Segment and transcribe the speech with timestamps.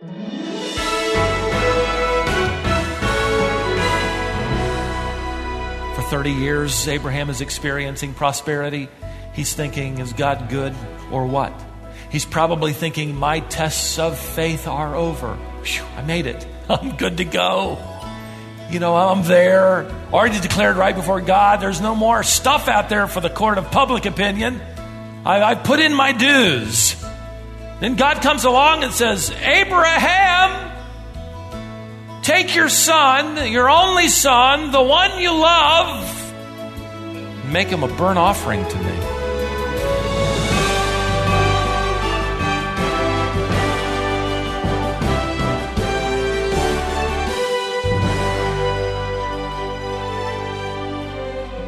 [0.00, 0.06] For
[6.08, 8.88] 30 years, Abraham is experiencing prosperity.
[9.34, 10.74] He's thinking, is God good
[11.12, 11.52] or what?
[12.10, 15.34] He's probably thinking, my tests of faith are over.
[15.34, 16.46] Whew, I made it.
[16.70, 17.76] I'm good to go.
[18.70, 21.60] You know, I'm there, already declared right before God.
[21.60, 24.62] There's no more stuff out there for the court of public opinion.
[25.26, 26.99] I, I put in my dues.
[27.80, 30.70] Then God comes along and says, Abraham,
[32.22, 36.32] Take your son, your only son, the one you love,
[37.50, 39.20] make him a burnt offering to me.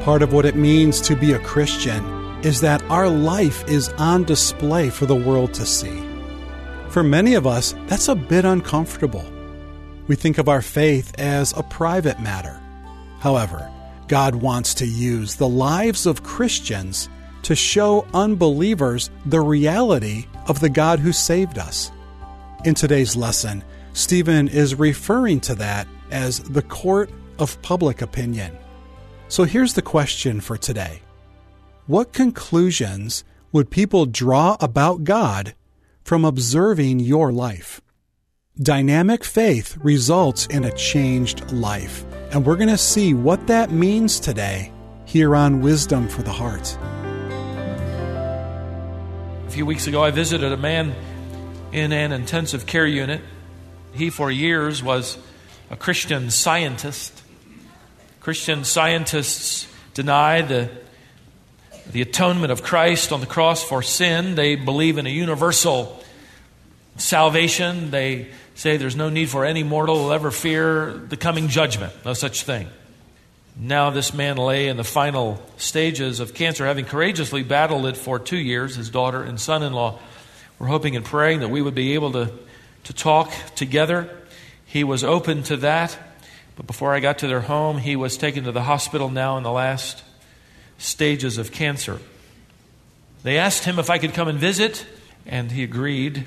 [0.04, 2.04] Part of what it means to be a Christian
[2.44, 6.11] is that our life is on display for the world to see.
[6.92, 9.24] For many of us, that's a bit uncomfortable.
[10.08, 12.60] We think of our faith as a private matter.
[13.18, 13.72] However,
[14.08, 17.08] God wants to use the lives of Christians
[17.44, 21.90] to show unbelievers the reality of the God who saved us.
[22.66, 28.54] In today's lesson, Stephen is referring to that as the court of public opinion.
[29.28, 31.00] So here's the question for today
[31.86, 35.54] What conclusions would people draw about God
[36.02, 37.80] from observing your life?
[38.60, 44.20] Dynamic faith results in a changed life, and we're going to see what that means
[44.20, 44.72] today
[45.04, 46.78] here on Wisdom for the Heart.
[49.46, 50.94] A few weeks ago, I visited a man
[51.72, 53.20] in an intensive care unit.
[53.92, 55.18] He, for years, was
[55.70, 57.22] a Christian scientist
[58.22, 60.70] Christian scientists deny the,
[61.90, 64.34] the atonement of Christ on the cross for sin.
[64.34, 66.02] They believe in a universal
[66.96, 67.90] salvation.
[67.90, 71.92] They say there's no need for any mortal will ever fear the coming judgment.
[72.04, 72.68] No such thing.
[73.56, 78.18] Now, this man lay in the final stages of cancer, having courageously battled it for
[78.18, 78.76] two years.
[78.76, 79.98] His daughter and son in law
[80.58, 82.32] were hoping and praying that we would be able to,
[82.84, 84.08] to talk together.
[84.64, 85.98] He was open to that.
[86.56, 89.42] But before I got to their home, he was taken to the hospital now in
[89.42, 90.02] the last
[90.82, 91.98] stages of cancer.
[93.22, 94.84] They asked him if I could come and visit,
[95.26, 96.26] and he agreed.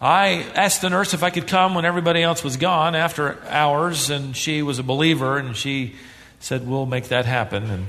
[0.00, 4.10] I asked the nurse if I could come when everybody else was gone after hours,
[4.10, 5.94] and she was a believer, and she
[6.40, 7.64] said, We'll make that happen.
[7.70, 7.86] And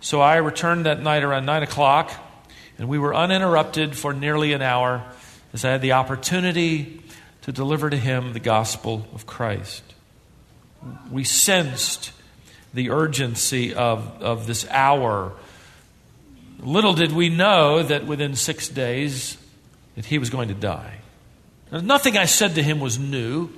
[0.00, 2.12] so I returned that night around 9 o'clock,
[2.78, 5.04] and we were uninterrupted for nearly an hour
[5.52, 7.02] as I had the opportunity
[7.42, 9.82] to deliver to him the gospel of Christ
[11.10, 12.12] we sensed
[12.74, 15.32] the urgency of, of this hour.
[16.62, 19.36] Little did we know that within six days
[19.96, 20.98] that he was going to die.
[21.70, 23.50] Now, nothing I said to him was new.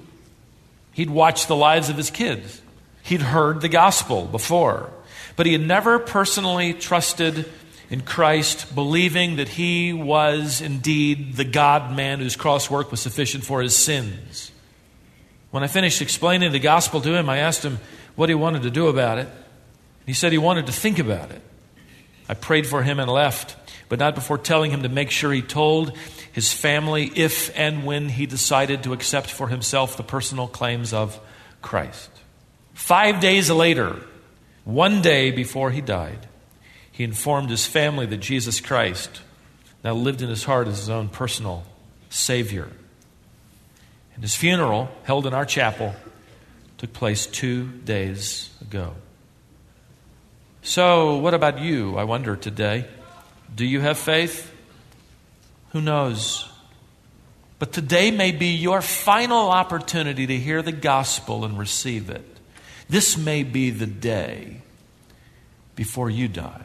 [0.93, 2.63] He'd watched the lives of his kids.
[3.03, 4.91] He'd heard the gospel before.
[5.37, 7.51] But he had never personally trusted
[7.91, 13.45] in Christ, believing that he was indeed the God man whose cross work was sufficient
[13.45, 14.51] for his sins.
[15.51, 17.79] When I finished explaining the gospel to him, I asked him
[18.17, 19.29] what he wanted to do about it.
[20.07, 21.43] He said he wanted to think about it.
[22.29, 23.57] I prayed for him and left,
[23.89, 25.97] but not before telling him to make sure he told
[26.33, 31.21] his family if and when he decided to accept for himself the personal claims of
[31.63, 32.11] Christ.
[32.73, 34.03] Five days later,
[34.65, 36.27] one day before he died,
[36.91, 39.21] he informed his family that Jesus Christ
[39.83, 41.65] now lived in his heart as his own personal
[42.09, 42.71] Savior.
[44.15, 45.95] And his funeral, held in our chapel,
[46.79, 48.95] took place two days ago.
[50.67, 52.87] So, what about you, I wonder today?
[53.55, 54.51] Do you have faith?
[55.73, 56.49] Who knows?
[57.59, 62.25] But today may be your final opportunity to hear the gospel and receive it.
[62.89, 64.63] This may be the day
[65.77, 66.65] before you die.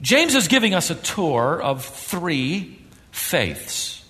[0.00, 2.78] James is giving us a tour of three
[3.10, 4.04] faiths,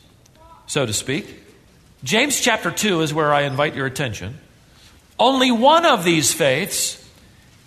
[0.66, 1.34] so to speak.
[2.04, 4.38] James chapter 2 is where I invite your attention.
[5.18, 7.02] Only one of these faiths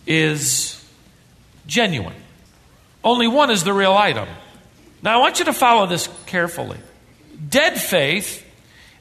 [0.05, 0.79] is
[1.65, 2.15] genuine.
[3.03, 4.27] Only one is the real item.
[5.01, 6.77] Now, I want you to follow this carefully.
[7.49, 8.45] Dead faith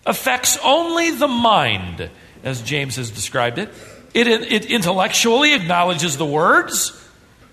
[0.05, 2.11] affects only the mind,
[2.43, 3.69] as James has described it.
[4.15, 6.93] It, it intellectually acknowledges the words,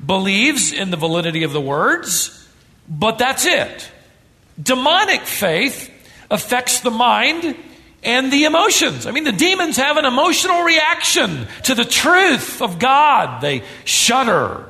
[0.03, 2.47] believes in the validity of the words,
[2.89, 3.91] but that's it.
[4.61, 5.89] Demonic faith
[6.29, 7.55] affects the mind
[8.03, 9.05] and the emotions.
[9.05, 14.68] I mean, the demons have an emotional reaction to the truth of God, they shudder.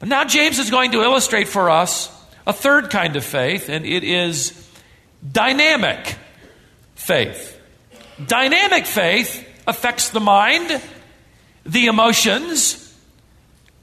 [0.00, 2.10] But now, James is going to illustrate for us
[2.46, 4.68] a third kind of faith, and it is
[5.30, 6.16] dynamic
[6.94, 7.60] faith.
[8.26, 10.82] Dynamic faith affects the mind,
[11.64, 12.98] the emotions,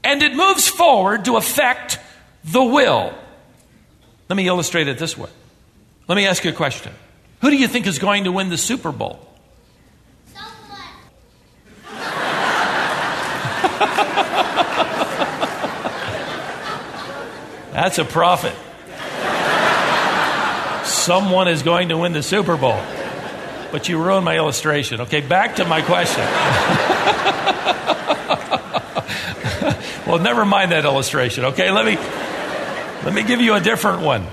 [0.02, 2.00] and it moves forward to affect
[2.44, 3.14] the will.
[4.28, 5.30] Let me illustrate it this way.
[6.08, 6.92] Let me ask you a question.
[7.42, 9.24] Who do you think is going to win the Super Bowl?
[17.80, 18.54] That's a prophet.
[20.84, 22.82] Someone is going to win the Super Bowl.
[23.70, 25.02] But you ruined my illustration.
[25.02, 26.24] Okay, back to my question.
[30.08, 31.44] well, never mind that illustration.
[31.44, 31.94] Okay, let me
[33.04, 34.26] let me give you a different one.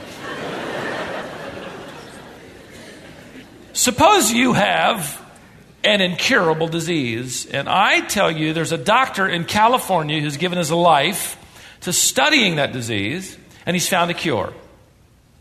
[3.73, 5.23] Suppose you have
[5.83, 10.71] an incurable disease, and I tell you there's a doctor in California who's given his
[10.71, 11.37] life
[11.85, 14.53] to studying that disease, and he's found a cure.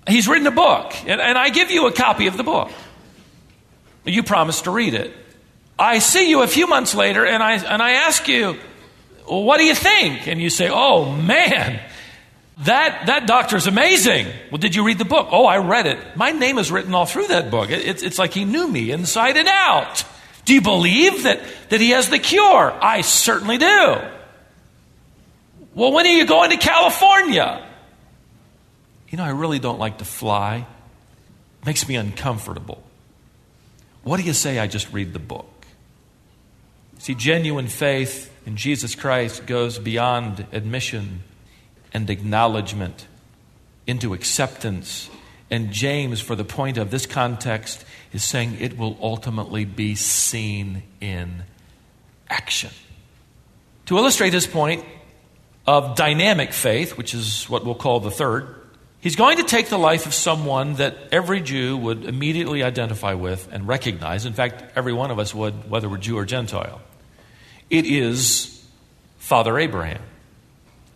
[0.07, 2.71] He's written a book, and, and I give you a copy of the book.
[4.05, 5.15] You promise to read it.
[5.79, 8.59] I see you a few months later, and I, and I ask you,
[9.29, 10.29] well, what do you think?
[10.29, 11.81] And you say, oh man,
[12.59, 14.27] that, that doctor's amazing.
[14.51, 15.29] Well, did you read the book?
[15.31, 15.99] Oh, I read it.
[16.15, 17.71] My name is written all through that book.
[17.71, 20.05] It, it's, it's like he knew me inside and out.
[20.45, 22.73] Do you believe that, that he has the cure?
[22.81, 23.97] I certainly do.
[25.75, 27.67] Well, when are you going to California?
[29.09, 30.67] You know, I really don't like to fly.
[31.63, 32.83] It makes me uncomfortable.
[34.03, 35.67] What do you say I just read the book?
[36.99, 41.23] See, genuine faith in Jesus Christ goes beyond admission
[41.93, 43.07] and acknowledgement
[43.87, 45.11] into acceptance.
[45.51, 50.83] And James, for the point of this context, is saying it will ultimately be seen
[51.01, 51.43] in
[52.31, 52.71] action.
[53.87, 54.85] To illustrate his point
[55.67, 58.55] of dynamic faith, which is what we'll call the third,
[59.01, 63.49] he's going to take the life of someone that every Jew would immediately identify with
[63.53, 64.27] and recognize.
[64.27, 66.81] In fact, every one of us would, whether we're Jew or Gentile.
[67.71, 68.65] It is
[69.19, 70.03] Father Abraham.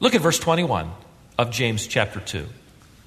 [0.01, 0.91] Look at verse 21
[1.39, 2.47] of James chapter 2.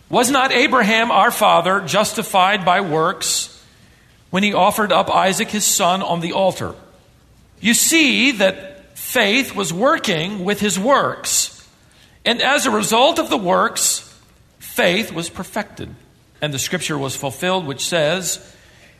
[0.09, 3.63] Was not Abraham our father justified by works
[4.29, 6.73] when he offered up Isaac his son on the altar.
[7.59, 11.50] You see that faith was working with his works,
[12.25, 14.07] and as a result of the works,
[14.59, 15.93] faith was perfected.
[16.41, 18.55] And the scripture was fulfilled, which says,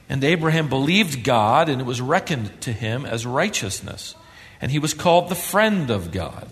[0.09, 4.15] And Abraham believed God, and it was reckoned to him as righteousness,
[4.59, 6.47] and he was called the friend of God.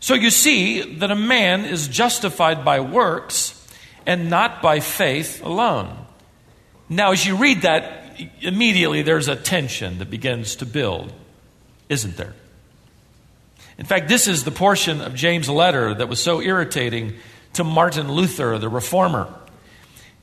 [0.00, 3.52] So you see that a man is justified by works
[4.04, 6.06] and not by faith alone.
[6.88, 11.12] Now, as you read that, immediately there's a tension that begins to build,
[11.88, 12.34] isn't there?
[13.78, 17.14] In fact, this is the portion of James' letter that was so irritating
[17.54, 19.32] to Martin Luther, the reformer.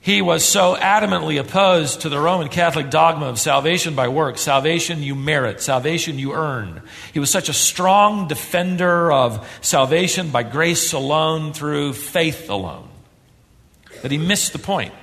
[0.04, 4.42] He was so adamantly opposed to the Roman Catholic dogma of salvation by works.
[4.42, 6.82] Salvation you merit, salvation you earn.
[7.14, 12.90] He was such a strong defender of salvation by grace alone through faith alone
[14.02, 14.94] that he missed the point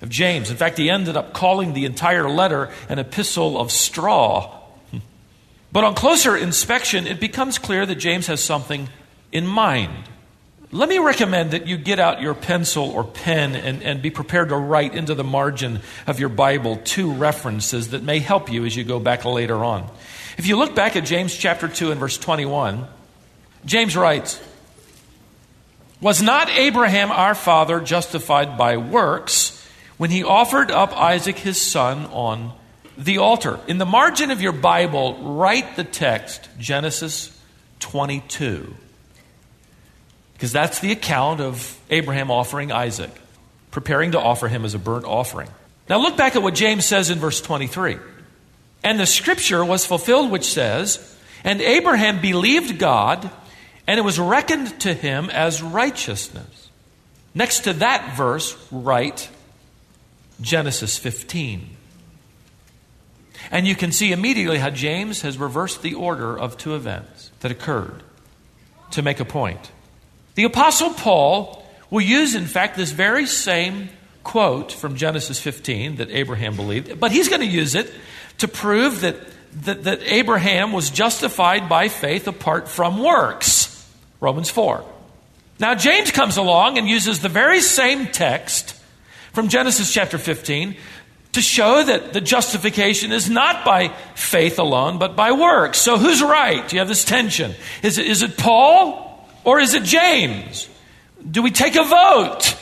[0.00, 0.50] of James.
[0.50, 4.59] In fact, he ended up calling the entire letter an epistle of straw.
[5.72, 8.88] But on closer inspection, it becomes clear that James has something
[9.30, 9.92] in mind.
[10.72, 14.50] Let me recommend that you get out your pencil or pen and, and be prepared
[14.50, 18.76] to write into the margin of your Bible two references that may help you as
[18.76, 19.88] you go back later on.
[20.38, 22.86] If you look back at James chapter 2 and verse 21,
[23.64, 24.40] James writes,
[26.00, 29.60] Was not Abraham our father justified by works?
[30.00, 32.54] when he offered up Isaac his son on
[33.00, 33.58] the altar.
[33.66, 37.36] In the margin of your Bible, write the text Genesis
[37.80, 38.74] 22.
[40.34, 43.10] Because that's the account of Abraham offering Isaac,
[43.70, 45.48] preparing to offer him as a burnt offering.
[45.88, 47.98] Now look back at what James says in verse 23.
[48.82, 53.30] And the scripture was fulfilled, which says, And Abraham believed God,
[53.86, 56.68] and it was reckoned to him as righteousness.
[57.34, 59.30] Next to that verse, write
[60.40, 61.76] Genesis 15.
[63.50, 67.50] And you can see immediately how James has reversed the order of two events that
[67.50, 68.02] occurred
[68.92, 69.70] to make a point.
[70.34, 73.88] The Apostle Paul will use, in fact, this very same
[74.22, 77.92] quote from Genesis 15 that Abraham believed, but he's going to use it
[78.38, 79.16] to prove that,
[79.64, 83.68] that, that Abraham was justified by faith apart from works.
[84.20, 84.84] Romans 4.
[85.58, 88.76] Now, James comes along and uses the very same text
[89.32, 90.76] from Genesis chapter 15
[91.32, 95.78] to show that the justification is not by faith alone, but by works.
[95.78, 96.72] So who's right?
[96.72, 97.54] You have this tension.
[97.82, 100.68] Is it, is it Paul or is it James?
[101.28, 102.56] Do we take a vote?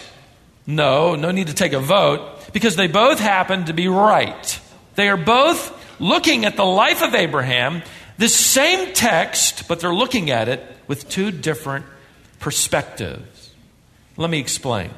[0.66, 4.60] No, no need to take a vote because they both happen to be right.
[4.96, 7.82] They are both looking at the life of Abraham,
[8.18, 11.86] this same text, but they're looking at it with two different
[12.38, 13.50] perspectives.
[14.16, 14.90] Let me explain.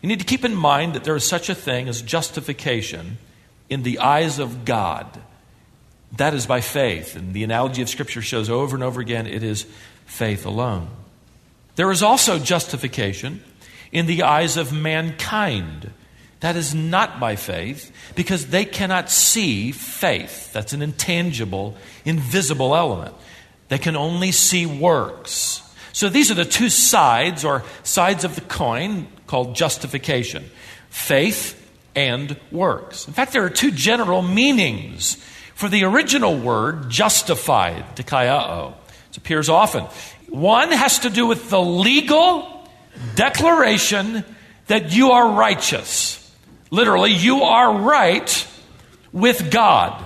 [0.00, 3.18] You need to keep in mind that there is such a thing as justification
[3.68, 5.06] in the eyes of God.
[6.16, 7.16] That is by faith.
[7.16, 9.66] And the analogy of Scripture shows over and over again it is
[10.06, 10.88] faith alone.
[11.76, 13.42] There is also justification
[13.92, 15.90] in the eyes of mankind.
[16.40, 20.52] That is not by faith because they cannot see faith.
[20.52, 23.14] That's an intangible, invisible element.
[23.68, 25.62] They can only see works.
[25.92, 30.44] So these are the two sides or sides of the coin called justification
[30.90, 31.54] faith
[31.94, 33.06] and works.
[33.06, 35.16] In fact, there are two general meanings
[35.54, 38.74] for the original word justified, dikaiao.
[39.10, 39.84] It appears often.
[40.28, 42.68] One has to do with the legal
[43.14, 44.24] declaration
[44.66, 46.14] that you are righteous.
[46.70, 48.46] Literally, you are right
[49.12, 50.04] with God.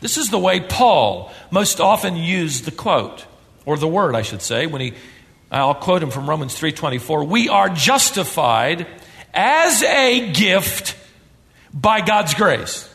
[0.00, 3.26] This is the way Paul most often used the quote,
[3.66, 4.94] or the word, I should say, when he,
[5.50, 8.86] I'll quote him from Romans 3.24, we are justified
[9.34, 10.96] as a gift
[11.72, 12.88] by God's grace.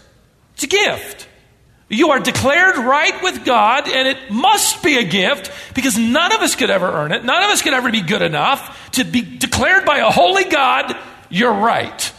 [0.53, 1.27] It's a gift.
[1.87, 6.41] You are declared right with God, and it must be a gift because none of
[6.41, 7.23] us could ever earn it.
[7.23, 10.97] None of us could ever be good enough to be declared by a holy God,
[11.29, 12.11] you're right.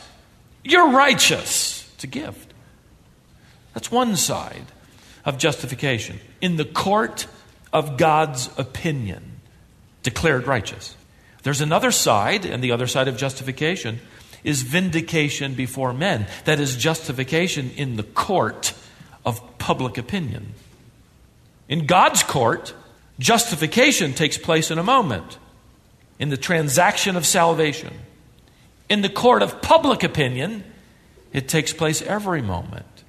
[0.62, 1.90] You're righteous.
[1.94, 2.52] It's a gift.
[3.74, 4.66] That's one side
[5.24, 6.20] of justification.
[6.40, 7.26] In the court
[7.72, 9.35] of God's opinion,
[10.06, 10.94] declared righteous.
[11.42, 13.98] There's another side, and the other side of justification
[14.44, 16.28] is vindication before men.
[16.44, 18.72] That is justification in the court
[19.24, 20.54] of public opinion.
[21.68, 22.72] In God's court,
[23.18, 25.38] justification takes place in a moment,
[26.20, 27.92] in the transaction of salvation.
[28.88, 30.62] In the court of public opinion,
[31.32, 33.02] it takes place every moment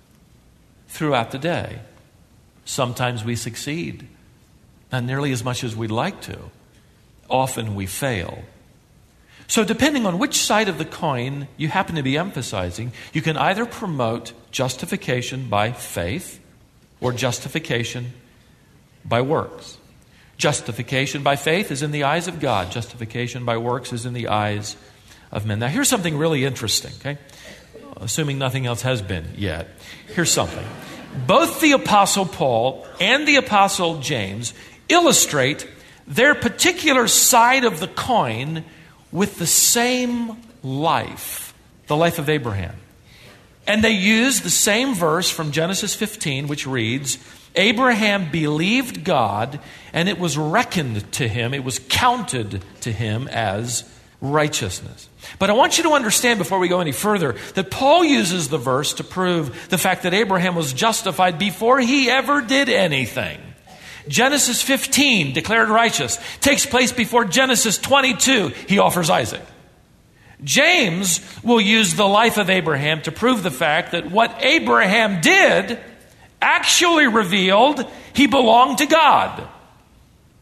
[0.88, 1.82] throughout the day.
[2.66, 4.08] Sometimes we succeed,
[4.92, 6.50] not nearly as much as we'd like to.
[7.30, 8.44] Often we fail.
[9.48, 13.38] So, depending on which side of the coin you happen to be emphasizing, you can
[13.38, 16.42] either promote justification by faith
[17.00, 18.14] or justification
[19.06, 19.78] by works.
[20.38, 24.28] Justification by faith is in the eyes of God, justification by works is in the
[24.28, 24.76] eyes
[25.32, 25.60] of men.
[25.60, 27.18] Now, here's something really interesting, okay?
[27.96, 29.70] Assuming nothing else has been yet.
[30.14, 30.66] Here's something.
[31.26, 34.54] Both the Apostle Paul and the Apostle James
[34.90, 35.68] illustrate
[36.08, 38.64] their particular side of the coin
[39.12, 41.54] with the same life,
[41.88, 42.76] the life of Abraham.
[43.68, 47.18] And they use the same verse from Genesis 15, which reads
[47.56, 49.60] Abraham believed God,
[49.92, 53.84] and it was reckoned to him, it was counted to him as
[54.22, 55.10] righteousness.
[55.38, 58.58] But I want you to understand before we go any further that Paul uses the
[58.58, 63.40] verse to prove the fact that Abraham was justified before he ever did anything.
[64.08, 69.44] Genesis 15, declared righteous, takes place before Genesis 22, he offers Isaac.
[70.44, 75.80] James will use the life of Abraham to prove the fact that what Abraham did
[76.42, 77.84] actually revealed
[78.14, 79.48] he belonged to God.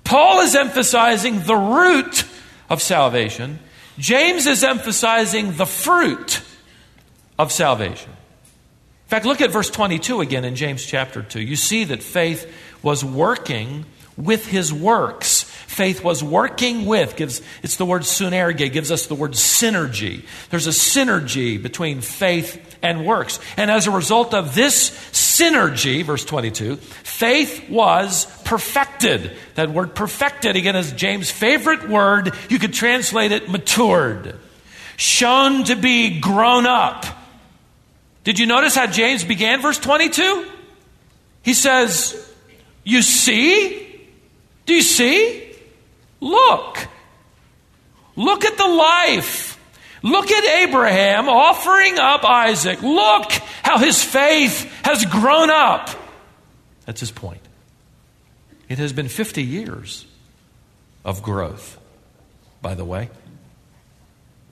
[0.03, 2.25] Paul is emphasizing the root
[2.69, 3.59] of salvation,
[3.97, 6.41] James is emphasizing the fruit
[7.39, 8.11] of salvation.
[8.11, 11.39] In fact, look at verse 22 again in James chapter 2.
[11.39, 12.51] You see that faith
[12.85, 13.83] was working
[14.15, 15.43] with his works.
[15.43, 20.23] Faith was working with, gives, it's the word sunerge, gives us the word synergy.
[20.51, 23.39] There's a synergy between faith and works.
[23.57, 29.35] And as a result of this synergy, verse 22, faith was perfected.
[29.55, 32.33] That word perfected, again, is James' favorite word.
[32.49, 34.39] You could translate it matured,
[34.95, 37.05] shown to be grown up.
[38.23, 40.45] Did you notice how James began verse 22?
[41.41, 42.33] He says,
[42.85, 44.07] You see?
[44.65, 45.53] Do you see?
[46.21, 46.87] Look.
[48.15, 49.59] Look at the life.
[50.01, 52.81] Look at Abraham offering up Isaac.
[52.81, 53.31] Look
[53.63, 55.89] how his faith has grown up.
[56.85, 57.41] That's his point.
[58.69, 60.05] It has been 50 years
[61.03, 61.79] of growth,
[62.61, 63.09] by the way.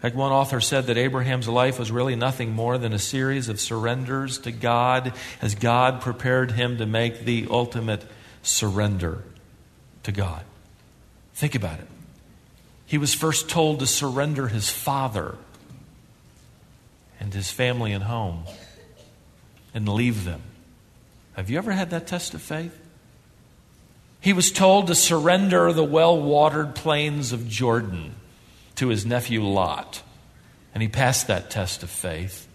[0.04, 3.62] Fact, one author said that Abraham's life was really nothing more than a series of
[3.62, 8.04] surrenders to God as God prepared him to make the ultimate
[8.44, 9.24] surrender
[10.04, 10.44] to God.
[11.34, 11.88] Think about it.
[12.86, 15.36] He was first told to surrender his father
[17.20, 18.44] and his family and home
[19.74, 20.42] and leave them.
[21.36, 22.80] Have you ever had that test of faith?
[24.22, 28.16] He was told to surrender the well watered plains of Jordan
[28.76, 30.02] to his nephew Lot,
[30.74, 32.48] and he passed that test of faith.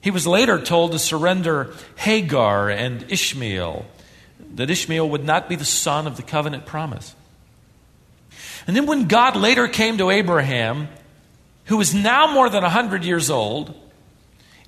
[0.00, 3.86] He was later told to surrender Hagar and Ishmael,
[4.54, 7.14] that Ishmael would not be the son of the covenant promise.
[8.66, 10.88] And then when God later came to Abraham,
[11.66, 13.74] who is now more than 100 years old,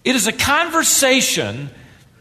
[0.04, 1.70] it is a conversation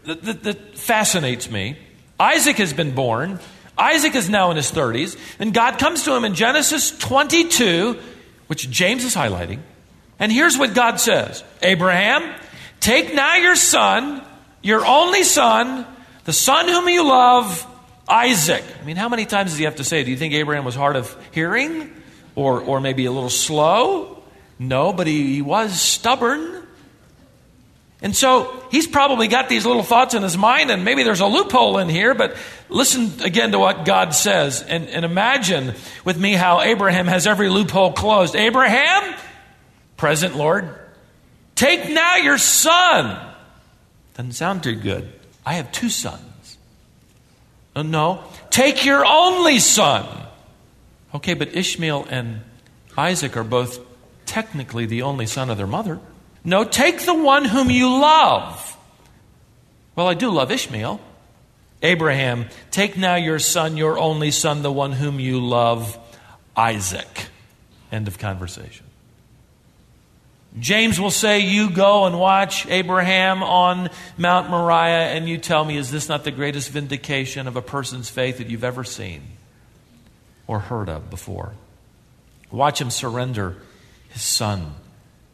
[0.06, 1.78] that, that, that, fascinates me.
[2.20, 3.40] Isaac has been born.
[3.78, 5.18] Isaac is now in his 30s.
[5.40, 8.00] And God comes to him in Genesis 22,
[8.48, 9.60] which James is highlighting.
[10.20, 12.34] And here's what God says Abraham,
[12.80, 14.24] take now your son,
[14.62, 15.86] your only son,
[16.26, 17.66] the son whom you love,
[18.08, 18.64] Isaac.
[18.82, 20.04] I mean, how many times does he have to say?
[20.04, 21.92] Do you think Abraham was hard of hearing?
[22.36, 24.22] Or, or maybe a little slow?
[24.60, 26.64] No, but he, he was stubborn.
[28.02, 31.28] And so he's probably got these little thoughts in his mind, and maybe there's a
[31.28, 32.36] loophole in here, but
[32.70, 37.50] listen again to what God says and, and imagine with me how Abraham has every
[37.50, 38.36] loophole closed.
[38.36, 39.16] Abraham,
[39.98, 40.70] present Lord,
[41.56, 43.18] take now your son.
[44.16, 45.12] Doesn't sound too good.
[45.46, 46.58] I have two sons.
[47.76, 50.08] Uh, no, take your only son.
[51.14, 52.42] Okay, but Ishmael and
[52.98, 53.80] Isaac are both
[54.26, 56.00] technically the only son of their mother.
[56.44, 58.78] No, take the one whom you love.
[59.96, 61.00] Well, I do love Ishmael.
[61.82, 65.98] Abraham, take now your son, your only son, the one whom you love,
[66.56, 67.28] Isaac.
[67.92, 68.85] End of conversation.
[70.60, 75.78] James will say, You go and watch Abraham on Mount Moriah, and you tell me,
[75.78, 79.22] is this not the greatest vindication of a person's faith that you've ever seen
[80.48, 81.54] or heard of before?
[82.52, 83.58] Watch him surrender
[84.10, 84.76] his son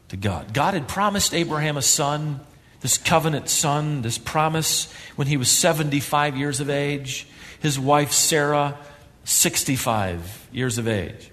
[0.08, 0.52] to God.
[0.52, 2.40] God had promised Abraham a son,
[2.80, 7.28] this covenant son, this promise when he was 75 years of age,
[7.60, 8.76] his wife Sarah,
[9.24, 11.31] 65 years of age.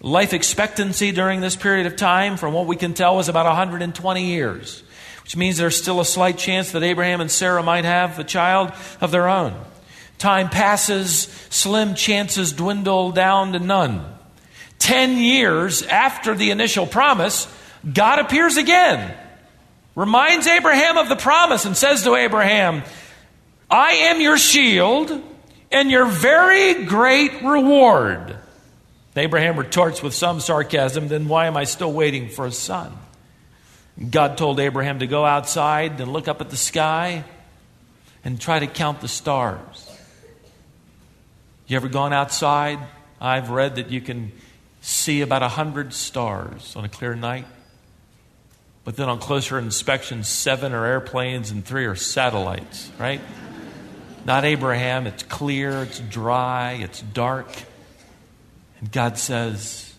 [0.00, 4.24] Life expectancy during this period of time, from what we can tell, was about 120
[4.24, 4.84] years,
[5.22, 8.72] which means there's still a slight chance that Abraham and Sarah might have a child
[9.00, 9.54] of their own.
[10.18, 14.04] Time passes, slim chances dwindle down to none.
[14.78, 17.52] Ten years after the initial promise,
[17.92, 19.16] God appears again,
[19.96, 22.84] reminds Abraham of the promise, and says to Abraham,
[23.68, 25.22] I am your shield
[25.72, 28.37] and your very great reward.
[29.18, 32.92] Abraham retorts with some sarcasm, then why am I still waiting for a son?
[34.10, 37.24] God told Abraham to go outside and look up at the sky
[38.24, 39.90] and try to count the stars.
[41.66, 42.78] You ever gone outside?
[43.20, 44.32] I've read that you can
[44.80, 47.46] see about a hundred stars on a clear night.
[48.84, 53.20] But then on closer inspection, seven are airplanes and three are satellites, right?
[54.24, 55.06] Not Abraham.
[55.06, 57.48] It's clear, it's dry, it's dark.
[58.80, 59.94] And God says,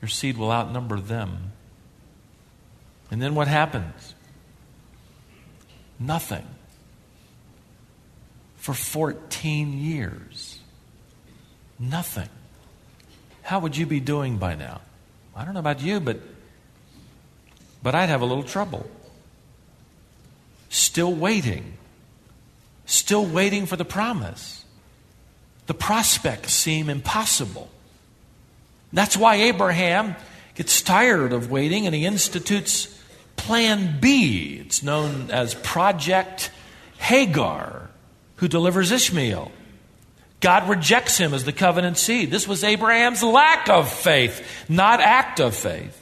[0.00, 1.52] Your seed will outnumber them.
[3.10, 4.14] And then what happens?
[5.98, 6.46] Nothing.
[8.56, 10.58] For 14 years.
[11.78, 12.28] Nothing.
[13.42, 14.80] How would you be doing by now?
[15.34, 16.20] I don't know about you, but
[17.82, 18.88] but I'd have a little trouble.
[20.68, 21.76] Still waiting.
[22.86, 24.64] Still waiting for the promise.
[25.66, 27.68] The prospects seem impossible.
[28.92, 30.16] That's why Abraham
[30.54, 32.98] gets tired of waiting and he institutes
[33.36, 34.58] Plan B.
[34.64, 36.50] It's known as Project
[36.98, 37.90] Hagar,
[38.36, 39.50] who delivers Ishmael.
[40.40, 42.30] God rejects him as the covenant seed.
[42.30, 45.98] This was Abraham's lack of faith, not act of faith.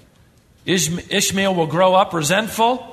[0.67, 2.87] Ishmael will grow up resentful.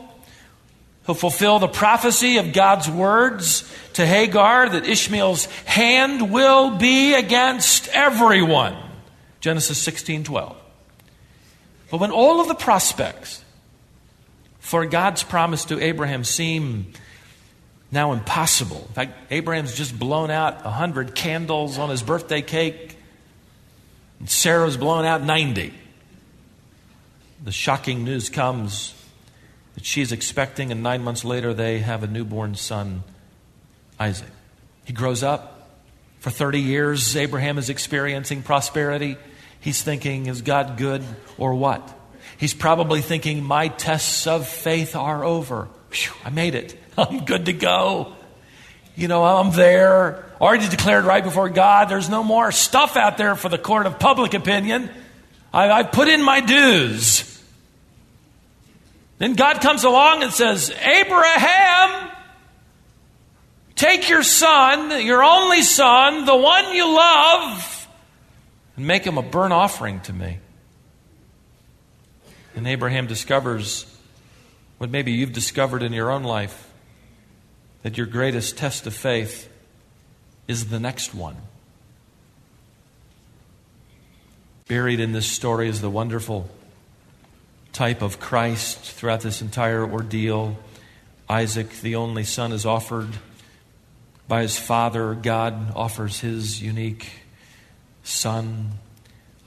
[1.06, 7.88] He'll fulfill the prophecy of God's words to Hagar that Ishmael's hand will be against
[7.90, 8.76] everyone.
[9.48, 10.58] Genesis 16 12.
[11.90, 13.42] But when all of the prospects
[14.60, 16.92] for God's promise to Abraham seem
[17.90, 22.98] now impossible, in fact, Abraham's just blown out 100 candles on his birthday cake,
[24.20, 25.74] and Sarah's blown out 90.
[27.46, 29.02] The shocking news comes
[29.76, 33.02] that she's expecting, and nine months later, they have a newborn son,
[33.98, 34.28] Isaac.
[34.84, 35.70] He grows up.
[36.20, 39.16] For 30 years, Abraham is experiencing prosperity.
[39.68, 41.04] He's thinking, is God good
[41.38, 41.94] or what?
[42.38, 45.68] He's probably thinking, my tests of faith are over.
[45.92, 46.82] Whew, I made it.
[46.98, 48.16] I'm good to go.
[48.96, 50.24] You know, I'm there.
[50.40, 51.90] Already declared right before God.
[51.90, 54.90] There's no more stuff out there for the court of public opinion.
[55.54, 57.44] I, I put in my dues.
[59.18, 62.10] Then God comes along and says, Abraham,
[63.76, 67.77] take your son, your only son, the one you love,
[68.78, 70.38] and make him a burnt offering to me.
[72.56, 73.86] And Abraham discovers
[74.78, 76.70] what maybe you've discovered in your own life
[77.84, 79.50] that your greatest test of faith
[80.48, 81.36] is the next one.
[84.68, 86.50] Buried in this story is the wonderful
[87.74, 90.58] type of Christ throughout this entire ordeal.
[91.30, 93.10] Isaac, the only son, is offered
[94.28, 95.14] by his father.
[95.14, 97.08] God offers his unique
[98.08, 98.72] son.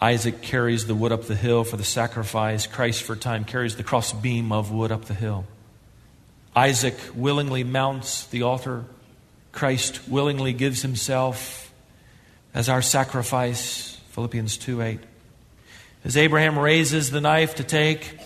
[0.01, 2.67] Isaac carries the wood up the hill for the sacrifice.
[2.67, 5.45] Christ, for time, carries the cross beam of wood up the hill.
[6.55, 8.85] Isaac willingly mounts the altar.
[9.53, 11.73] Christ willingly gives himself
[12.55, 13.99] as our sacrifice.
[14.11, 15.01] Philippians 2 8.
[16.05, 18.19] As Abraham raises the knife to take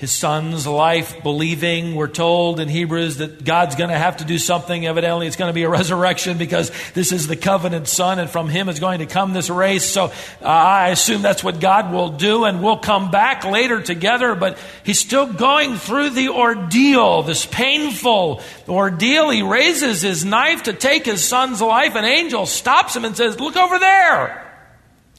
[0.00, 4.38] his son's life, believing, we're told in Hebrews that God's going to have to do
[4.38, 4.86] something.
[4.86, 8.48] Evidently, it's going to be a resurrection because this is the covenant son, and from
[8.48, 9.84] him is going to come this race.
[9.84, 10.06] So
[10.40, 14.34] uh, I assume that's what God will do, and we'll come back later together.
[14.34, 19.28] But he's still going through the ordeal, this painful ordeal.
[19.28, 21.94] He raises his knife to take his son's life.
[21.94, 24.49] An angel stops him and says, Look over there.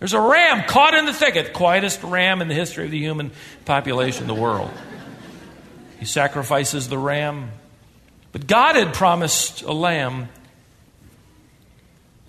[0.01, 3.29] There's a ram caught in the thicket, quietest ram in the history of the human
[3.65, 4.71] population, the world.
[5.99, 7.51] He sacrifices the ram.
[8.31, 10.29] But God had promised a lamb.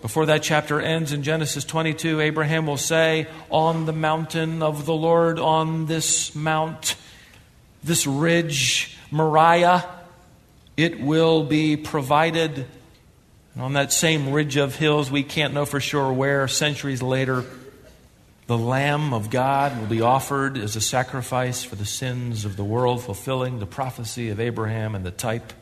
[0.03, 4.93] Before that chapter ends in Genesis 22, Abraham will say, On the mountain of the
[4.93, 6.97] Lord, on this mount,
[7.83, 9.89] this ridge, Moriah,
[10.77, 12.67] it will be provided.
[13.55, 17.47] And on that same ridge of hills, we can't know for sure where, centuries later,
[18.53, 22.65] the Lamb of God will be offered as a sacrifice for the sins of the
[22.65, 25.55] world, fulfilling the prophecy of Abraham and the type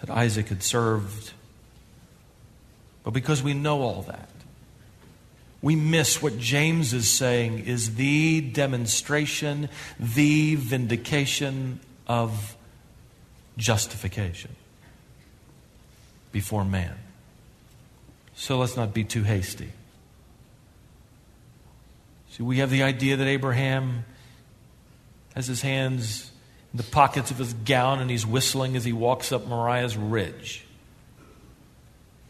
[0.00, 1.32] that Isaac had served.
[3.04, 4.28] But because we know all that,
[5.62, 9.68] we miss what James is saying is the demonstration,
[10.00, 12.56] the vindication of
[13.56, 14.56] justification
[16.32, 16.96] before man.
[18.34, 19.70] So let's not be too hasty.
[22.36, 24.04] See, we have the idea that Abraham
[25.34, 26.30] has his hands
[26.70, 30.62] in the pockets of his gown and he's whistling as he walks up Moriah's ridge.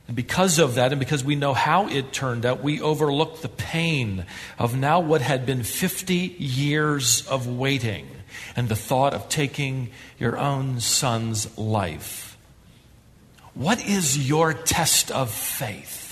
[0.07, 3.49] And because of that, and because we know how it turned out, we overlook the
[3.49, 4.27] pain
[4.61, 8.07] of now what had been 50 years of waiting
[8.55, 9.91] and the thought of taking
[10.21, 12.39] your own son's life.
[13.55, 16.06] What is your test of faith?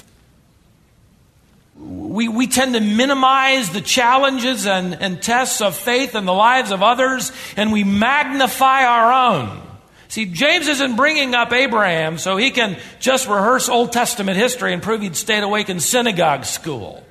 [1.77, 6.71] We, we tend to minimize the challenges and, and tests of faith in the lives
[6.71, 9.61] of others, and we magnify our own.
[10.09, 14.81] See, James isn't bringing up Abraham so he can just rehearse Old Testament history and
[14.81, 17.05] prove he'd stayed awake in synagogue school.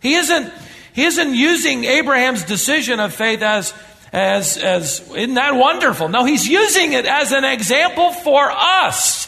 [0.00, 0.52] He isn't,
[0.92, 3.74] he isn't using Abraham's decision of faith as,
[4.12, 6.08] as, as, isn't that wonderful?
[6.08, 9.26] No, he's using it as an example for us.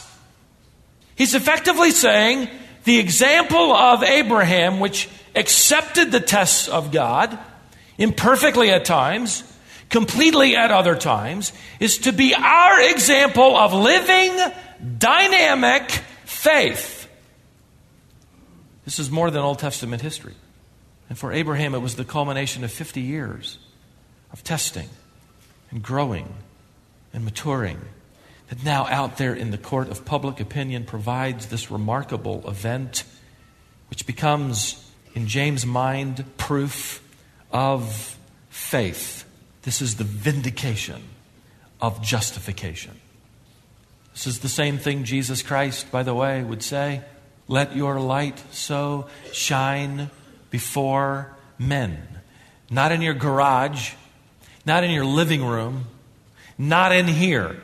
[1.17, 2.47] He's effectively saying,
[2.83, 7.37] the example of Abraham, which accepted the tests of God,
[7.97, 9.43] imperfectly at times,
[9.89, 14.37] completely at other times, is to be our example of living,
[14.97, 15.89] dynamic
[16.25, 17.07] faith.
[18.85, 20.35] This is more than Old Testament history.
[21.09, 23.59] And for Abraham, it was the culmination of 50 years
[24.31, 24.89] of testing
[25.71, 26.33] and growing
[27.13, 27.79] and maturing
[28.49, 33.03] that now out there in the court of public opinion provides this remarkable event,
[33.89, 37.03] which becomes, in James' mind, proof
[37.51, 38.17] of
[38.49, 39.25] faith.
[39.61, 41.01] This is the vindication
[41.79, 42.99] of justification.
[44.13, 47.01] This is the same thing Jesus Christ, by the way, would say
[47.47, 50.09] Let your light so shine
[50.49, 52.01] before men.
[52.71, 53.93] Not in your garage,
[54.65, 55.85] not in your living room,
[56.57, 57.61] not in here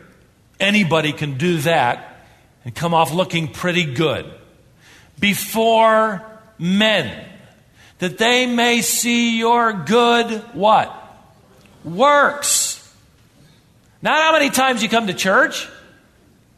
[0.60, 2.18] Anybody can do that
[2.64, 4.32] and come off looking pretty good
[5.20, 6.24] before
[6.58, 7.28] men,
[8.00, 10.94] that they may see your good what?
[11.84, 12.82] Works.
[14.02, 15.68] Not how many times you come to church,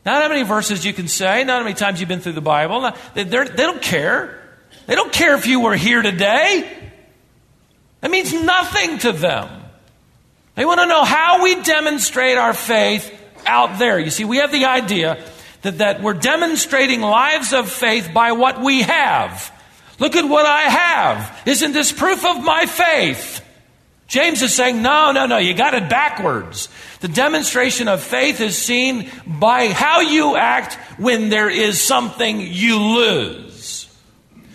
[0.05, 2.41] not how many verses you can say, not how many times you've been through the
[2.41, 2.81] Bible.
[2.81, 4.41] Not, they don't care.
[4.86, 6.71] They don't care if you were here today.
[8.01, 9.49] That means nothing to them.
[10.55, 13.13] They want to know how we demonstrate our faith
[13.45, 14.00] out there.
[14.00, 15.23] You see, we have the idea
[15.62, 19.52] that, that we're demonstrating lives of faith by what we have.
[20.00, 21.41] Look at what I have.
[21.45, 23.43] Isn't this proof of my faith?
[24.08, 26.69] James is saying, no, no, no, you got it backwards.
[27.02, 32.80] The demonstration of faith is seen by how you act when there is something you
[32.80, 33.93] lose,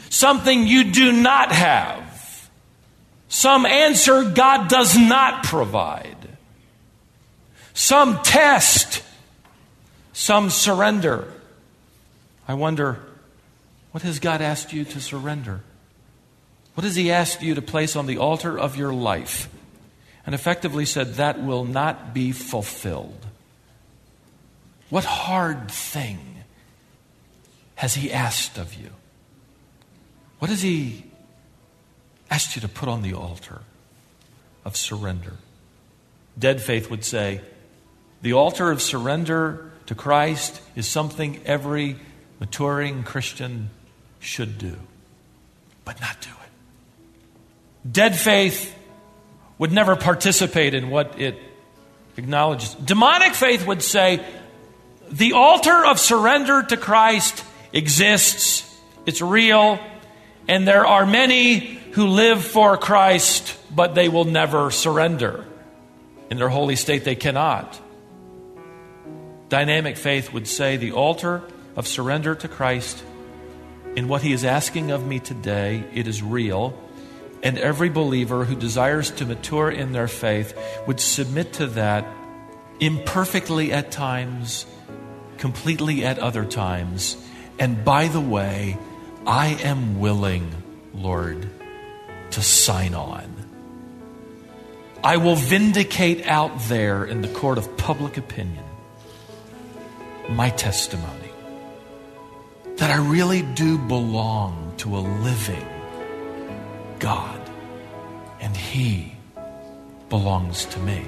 [0.08, 2.50] something you do not have,
[3.28, 6.21] some answer God does not provide.
[7.74, 9.02] Some test,
[10.12, 11.32] some surrender.
[12.46, 13.00] I wonder,
[13.92, 15.60] what has God asked you to surrender?
[16.74, 19.48] What has He asked you to place on the altar of your life?
[20.24, 23.26] And effectively said, that will not be fulfilled.
[24.88, 26.18] What hard thing
[27.76, 28.90] has He asked of you?
[30.38, 31.04] What has He
[32.30, 33.62] asked you to put on the altar
[34.64, 35.34] of surrender?
[36.38, 37.40] Dead faith would say,
[38.22, 41.96] the altar of surrender to Christ is something every
[42.40, 43.70] maturing Christian
[44.20, 44.76] should do,
[45.84, 47.92] but not do it.
[47.92, 48.74] Dead faith
[49.58, 51.36] would never participate in what it
[52.16, 52.74] acknowledges.
[52.74, 54.24] Demonic faith would say
[55.10, 58.68] the altar of surrender to Christ exists,
[59.04, 59.78] it's real,
[60.48, 61.58] and there are many
[61.92, 65.44] who live for Christ, but they will never surrender.
[66.30, 67.78] In their holy state, they cannot.
[69.52, 71.42] Dynamic faith would say the altar
[71.76, 73.04] of surrender to Christ
[73.94, 76.72] in what He is asking of me today, it is real.
[77.42, 82.06] And every believer who desires to mature in their faith would submit to that
[82.80, 84.64] imperfectly at times,
[85.36, 87.22] completely at other times.
[87.58, 88.78] And by the way,
[89.26, 90.50] I am willing,
[90.94, 91.46] Lord,
[92.30, 93.30] to sign on.
[95.04, 98.61] I will vindicate out there in the court of public opinion
[100.28, 101.30] my testimony
[102.76, 105.66] that I really do belong to a living
[106.98, 107.40] God
[108.40, 109.14] and He
[110.08, 111.06] belongs to me.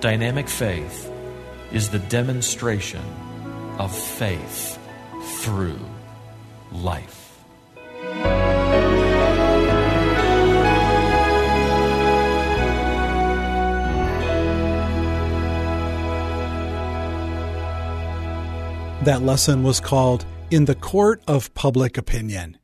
[0.00, 1.10] Dynamic faith
[1.72, 3.02] is the demonstration
[3.78, 4.78] of faith
[5.40, 5.78] through
[6.72, 7.17] life.
[19.08, 22.58] That lesson was called In the Court of Public Opinion.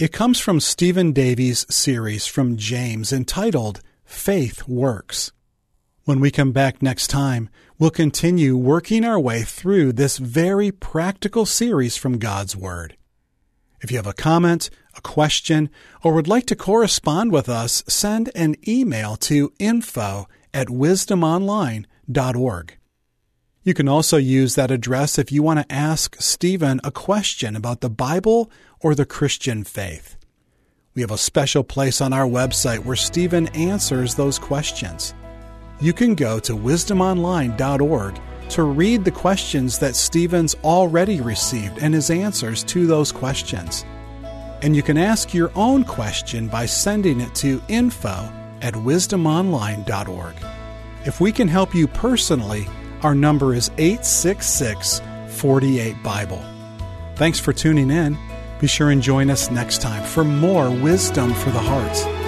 [0.00, 5.30] It comes from Stephen Davey's series from James entitled Faith Works.
[6.02, 11.46] When we come back next time, we'll continue working our way through this very practical
[11.46, 12.96] series from God's Word.
[13.80, 15.70] If you have a comment, a question,
[16.02, 22.75] or would like to correspond with us, send an email to info at wisdomonline.org.
[23.66, 27.80] You can also use that address if you want to ask Stephen a question about
[27.80, 28.48] the Bible
[28.78, 30.16] or the Christian faith.
[30.94, 35.14] We have a special place on our website where Stephen answers those questions.
[35.80, 42.08] You can go to wisdomonline.org to read the questions that Stephen's already received and his
[42.08, 43.84] answers to those questions.
[44.62, 48.30] And you can ask your own question by sending it to info
[48.62, 50.36] at wisdomonline.org.
[51.04, 52.68] If we can help you personally,
[53.06, 56.42] our number is 866 48 Bible.
[57.14, 58.18] Thanks for tuning in.
[58.60, 62.25] Be sure and join us next time for more wisdom for the hearts.